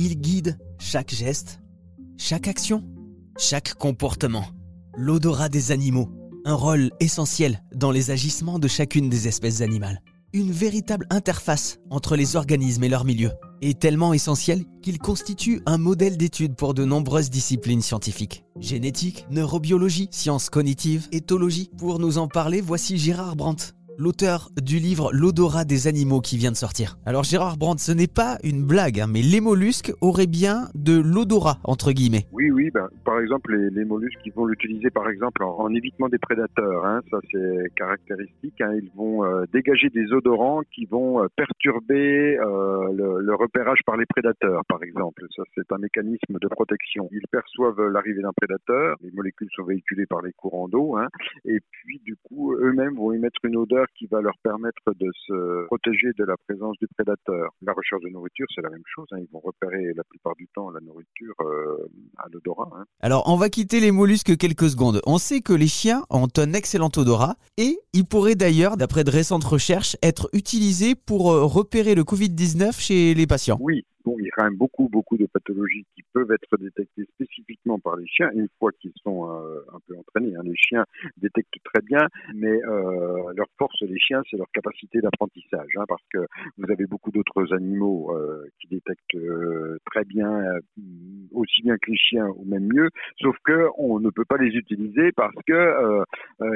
[0.00, 1.58] Il guide chaque geste,
[2.16, 2.84] chaque action,
[3.36, 4.44] chaque comportement.
[4.96, 6.08] L'odorat des animaux,
[6.44, 10.00] un rôle essentiel dans les agissements de chacune des espèces animales.
[10.32, 15.78] Une véritable interface entre les organismes et leur milieu est tellement essentiel qu'il constitue un
[15.78, 18.44] modèle d'étude pour de nombreuses disciplines scientifiques.
[18.60, 21.70] Génétique, neurobiologie, sciences cognitives, éthologie.
[21.76, 26.52] Pour nous en parler, voici Gérard Brandt, l'auteur du livre L'odorat des animaux qui vient
[26.52, 26.96] de sortir.
[27.04, 30.98] Alors Gérard Brandt, ce n'est pas une blague, hein, mais les mollusques auraient bien de
[31.00, 32.26] l'odorat, entre guillemets.
[32.32, 36.18] Oui, oui, ben, par exemple, les, mollusques, ils vont l'utiliser par exemple en, évitement des
[36.18, 38.72] prédateurs, hein, ça c'est caractéristique, hein.
[38.80, 44.06] ils vont euh, dégager des odorants qui vont euh, perturber euh, le, repérage par les
[44.06, 45.24] prédateurs, par exemple.
[45.36, 47.08] Ça c'est un mécanisme de protection.
[47.12, 50.96] Ils perçoivent l'arrivée d'un prédateur, les molécules sont véhiculées par les courants d'eau,
[51.44, 55.66] et puis du coup, eux-mêmes vont émettre une odeur qui va leur permettre de se
[55.66, 57.50] protéger de la présence du prédateur.
[57.62, 59.06] La recherche de nourriture, c'est la même chose.
[59.12, 59.18] Hein.
[59.20, 61.88] Ils vont repérer la plupart du temps la nourriture euh,
[62.18, 62.70] à l'odorat.
[62.74, 62.84] Hein.
[63.00, 65.00] Alors, on va quitter les mollusques quelques secondes.
[65.06, 69.10] On sait que les chiens ont un excellent odorat et ils pourraient d'ailleurs, d'après de
[69.10, 73.58] récentes recherches, être utilisés pour euh, repérer le Covid-19 chez les patients.
[73.60, 73.84] Oui,
[74.18, 77.96] il y a quand même beaucoup, beaucoup de pathologies qui peuvent être détectées spécifiquement par
[77.96, 80.34] les chiens une fois qu'ils sont euh, un peu entraînés.
[80.36, 80.42] Hein.
[80.44, 80.84] Les chiens
[81.16, 86.02] détectent très bien, mais euh, leur force les chiens, c'est leur capacité d'apprentissage, hein, parce
[86.12, 89.16] que vous avez beaucoup d'autres animaux euh, qui détectent
[89.90, 90.42] très bien,
[91.48, 94.50] aussi bien que les chiens ou même mieux, sauf que on ne peut pas les
[94.50, 96.04] utiliser parce que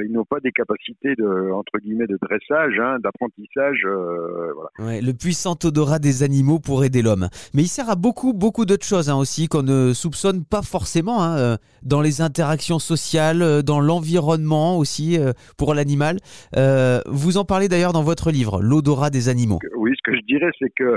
[0.05, 3.87] ils n'ont pas des capacités de entre guillemets de dressage, hein, d'apprentissage.
[4.77, 5.01] Voilà.
[5.01, 7.29] le puissant odorat des animaux pour aider l'homme.
[7.55, 11.23] Mais il sert à beaucoup, beaucoup d'autres choses hein, aussi qu'on ne soupçonne pas forcément
[11.23, 16.17] hein, euh, dans les interactions sociales, euh, dans l'environnement aussi euh, pour l'animal.
[17.06, 19.59] vous en parlez d'ailleurs dans votre livre, L'odorat des animaux.
[19.77, 20.97] Oui, ce que je dirais, c'est que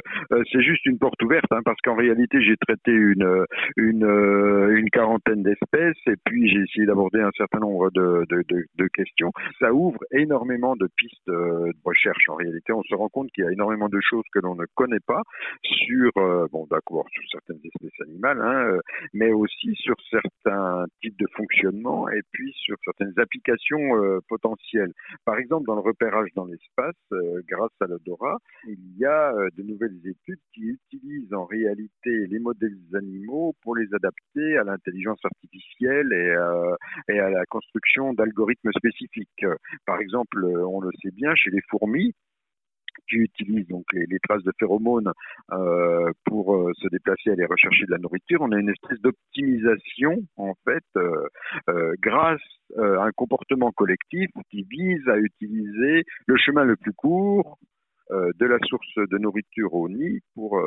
[0.52, 3.46] c'est juste une porte ouverte, parce qu'en réalité, j'ai traité une,
[3.78, 8.26] une, une quarantaine d'espèces et puis j'ai essayé d'aborder un certain nombre de,
[8.94, 9.32] questions.
[9.60, 12.30] Ça ouvre énormément de pistes de recherche.
[12.30, 14.66] En réalité, on se rend compte qu'il y a énormément de choses que l'on ne
[14.76, 15.22] connaît pas
[15.64, 18.80] sur euh, bon d'accord sur certaines espèces animales, hein, euh,
[19.14, 24.92] mais aussi sur certains types de fonctionnement et puis sur certaines applications euh, potentielles.
[25.26, 26.96] Par exemple, dans le repérage dans l'espace,
[27.48, 28.38] grâce à l'odorat,
[28.68, 33.94] il y a de nouvelles études qui utilisent en réalité les modèles animaux pour les
[33.94, 39.46] adapter à l'intelligence artificielle et, et à la construction d'algorithmes spécifiques.
[39.86, 42.14] Par exemple, on le sait bien, chez les fourmis,
[43.10, 45.12] qui utilisent donc les, traces de phéromones
[45.52, 48.42] euh, pour euh, se déplacer aller rechercher de la nourriture.
[48.42, 52.42] On a une espèce d'optimisation en fait euh, grâce
[52.78, 57.58] à un comportement collectif qui vise à utiliser le chemin le plus court
[58.12, 60.62] de la source de nourriture au nid pour,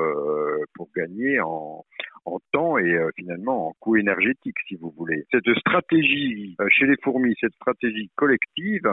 [0.75, 1.84] pour gagner en,
[2.34, 5.24] en temps et finalement en coût énergétique, si vous voulez.
[5.30, 8.88] Cette stratégie chez les fourmis, cette stratégie collective,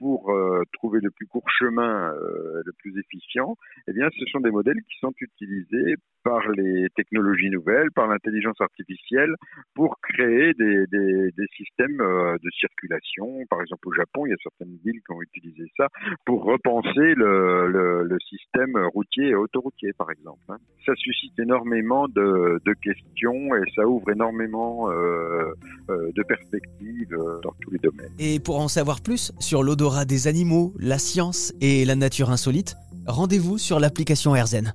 [0.00, 3.56] pour euh, trouver le plus court chemin euh, le plus efficient,
[3.86, 8.60] eh bien, ce sont des modèles qui sont utilisés par les technologies nouvelles, par l'intelligence
[8.60, 9.34] artificielle,
[9.74, 10.86] pour créer des,
[11.56, 13.44] systèmes euh, de circulation.
[13.50, 15.88] Par exemple, au Japon, il y a certaines villes qui ont utilisé ça
[16.24, 20.40] pour repenser le, système routier et autoroutier, par exemple.
[20.48, 20.58] Hein.
[20.86, 27.78] Ça suscite énormément de, de, questions et ça ouvre énormément de perspectives dans tous les
[27.78, 28.12] domaines.
[28.18, 32.76] Et pour en savoir plus sur l'odorat des animaux, la science et la nature insolite,
[33.06, 34.74] rendez-vous sur l'application AirZen.